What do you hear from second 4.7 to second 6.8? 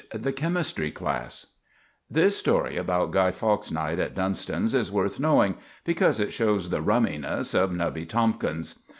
is worth knowing, because it shows